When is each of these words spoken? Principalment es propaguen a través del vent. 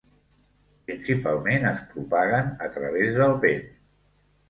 Principalment 0.91 1.69
es 1.73 1.85
propaguen 1.93 2.53
a 2.69 2.73
través 2.79 3.17
del 3.23 3.39
vent. 3.49 3.67